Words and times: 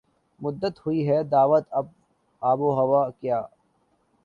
مدت 0.39 0.79
ہوئی 0.83 1.07
ہے 1.09 1.21
دعوت 1.31 1.65
آب 2.41 2.59
و 2.61 2.69
ہوا 2.79 3.01
کیے 3.11 3.39